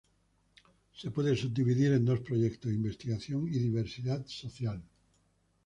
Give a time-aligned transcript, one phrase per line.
[0.93, 4.81] Se puede subdividir en dos proyectos: investigación y diversidad social.